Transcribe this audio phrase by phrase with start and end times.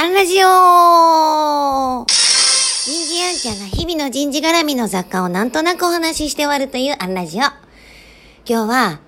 [0.00, 2.06] アンラジオ人
[3.04, 7.40] 事アンちゃんが日々の人事絡みの雑貨をなんとなくお話しして終わるというアンラジオ。
[7.40, 7.56] 今
[8.46, 9.00] 日は、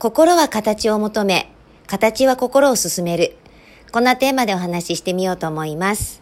[0.00, 1.52] 心は形を求め、
[1.86, 3.36] 形は心を進める。
[3.92, 6.20] こんなテーマでお話ししてみようと思います。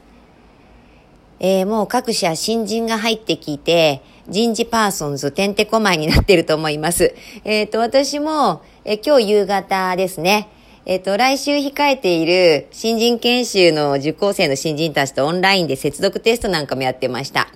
[1.41, 7.15] えー、もう各社新人が入ってきて、人事パーソンズてんてこまいになってると思います。
[7.45, 10.51] えっ、ー、と、私も、えー、今日夕方ですね、
[10.85, 17.47] えっ、と、来週控えている新人研修の受講生の新人たちとオンラインで接続テストなんかもやってました。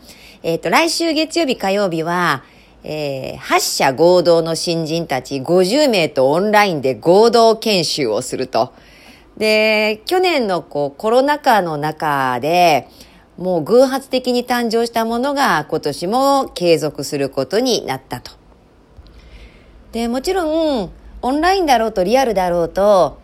[0.45, 2.45] えっ、と、来週月曜日火曜日は、
[2.85, 8.73] えー、8社合同の新人たち50名とオンラインで合同研修をすると。
[9.37, 12.87] で、去年のこうコロナ禍の中で、
[13.37, 18.31] もう偶発的に誕生したものが今年も継続することになったと。
[19.91, 20.93] で、もちろん、
[21.27, 23.19] オンラインだろうとリアルだろうと、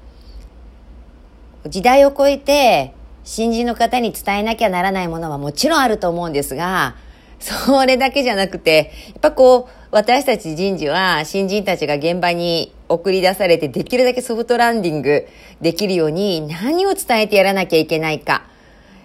[1.68, 6.96] 時代を超えて新人の方に伝えなきゃならないものはもちろんあると思うんですが、
[7.38, 15.28] それだけじゃなくて、やっぱこう、私たち人事は新人たちが現場に送り出されてできるだけソフトランディング
[15.60, 18.42] できるように何を伝えてやらなきゃいけないか、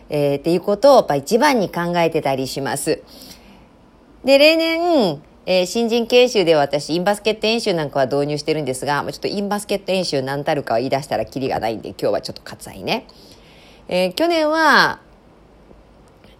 [0.09, 3.03] えー、っていうことをやっぱ一番に考えてたりします。
[4.23, 13.07] で、例年、えー、新人研修では私、インバスケット演習なんかは導入してるんですが、ちょっとインバスケット演習何たるかは言い出したらキリがないんで、今日はちょっと割愛ね。
[13.87, 14.99] えー、去年は、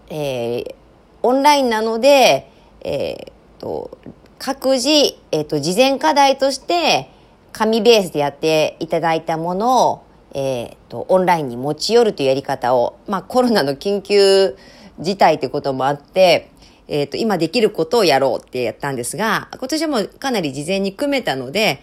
[0.09, 0.75] えー、
[1.23, 3.97] オンラインなので、えー、と、
[4.39, 7.09] 各自、えっ、ー、と、事前課題として、
[7.53, 14.57] 紙ベースでやっていただいたものを、えっ、ー、と、オンラインに持ち寄るというやり方を、まあ、コロナの緊急
[14.99, 16.51] 事態ということもあって、
[16.87, 21.81] えっ、ー、と、今できることをやろうってやったんですが、今年はもうかなり事前に組めたので、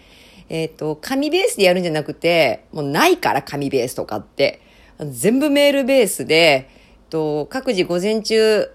[0.49, 4.61] えっ、ー、と、紙ベースでやるんじゃなくて、もうないから紙ベースとかって、
[4.99, 6.69] 全部メールベースで、
[7.09, 8.69] と各自午前中、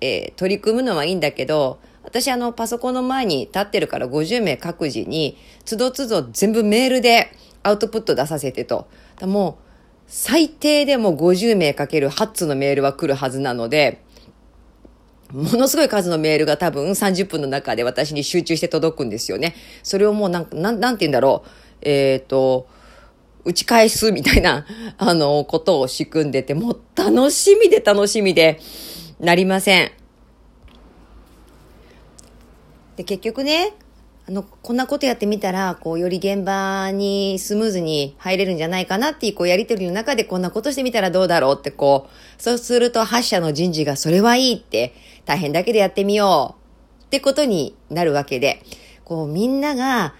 [0.00, 8.88] えー、取り組むのはいいんだけど、私あのパソコンの前に立ってるから50名各自に、つどつど全部メールでアウトプット出させてと。
[9.22, 9.64] もう、
[10.06, 14.04] 最低でも50名かける8つのメールは来るはずなので、
[15.32, 19.54] ものすごい数のメールが多分30分の中で私に集中して届くんですよね。
[19.82, 21.48] それをもうなん、なん、なんて言うんだろう。
[21.82, 22.68] えっ、ー、と、
[23.44, 24.66] 打ち返すみたいな、
[24.98, 28.60] あの、ことを仕組んでて、もう楽しみで楽しみで
[29.20, 29.90] なりません。
[32.96, 33.74] で、結局ね、
[34.28, 44.94] あの、こんなことやってみたら、こう、より現場にスムーズに入れるんじゃないかなっていう、こう、やりとりの中でこんなことしてみたらどうだろうって、こう、そうすると発社の人事がそれはいいって、
[45.26, 46.56] 大変だけどやってみよ
[47.00, 48.64] うってことになるわけで、
[49.04, 50.14] こう、みんなが、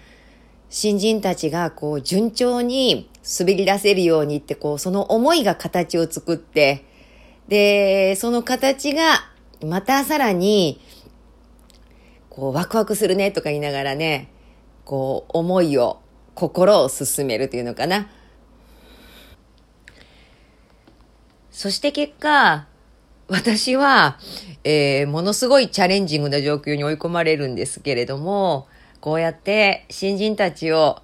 [0.69, 3.09] 新人たちが、こう、順調に
[3.39, 6.85] 滑り出せるようにって、こう、その思いが形を作って、
[7.49, 9.29] で、その形が、
[9.65, 10.79] またさらに、
[12.37, 14.29] こう、ワクワクするねとか言いながらね、
[14.85, 15.99] こう、思いを、
[16.35, 18.09] 心を進めるというのかな。
[21.49, 22.67] そして結果、
[23.27, 24.19] 私は、
[24.63, 28.67] えー、ものすごいチャレンジングな状況に追い込まれるんですけれども、
[29.01, 31.01] こうやって新人たちを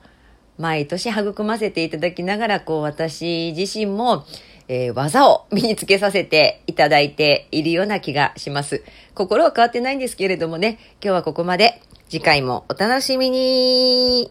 [0.59, 4.23] 毎年育ませていただきながら、こう私自身も、
[4.68, 8.84] えー、技を身につけさせていただいているような気がします。
[9.13, 11.81] 心は変わってないんですけれどもね、今日はここまで。
[12.09, 14.29] 次回もお楽しみに